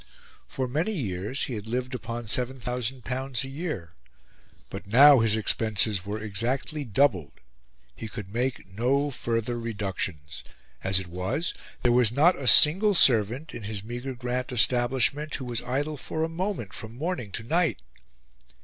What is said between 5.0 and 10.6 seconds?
his expenses were exactly doubled; he could make no further reductions;